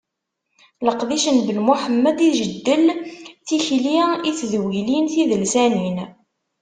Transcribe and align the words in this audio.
Leqdic 0.87 1.25
n 1.35 1.37
Ben 1.45 1.59
Muḥemmed 1.67 2.17
ijeddel 2.29 2.85
tikli 3.47 3.95
i 4.29 4.31
tedwilin 4.39 5.05
tidelsanin. 5.13 5.97